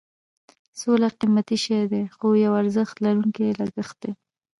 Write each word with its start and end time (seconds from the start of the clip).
سوله 0.79 1.09
قیمتي 1.19 1.57
شی 1.63 1.79
دی 1.91 2.03
خو 2.15 2.27
یو 2.45 2.53
ارزښت 2.61 2.95
لرونکی 3.05 3.55
لګښت 3.59 3.97
دی. 4.03 4.11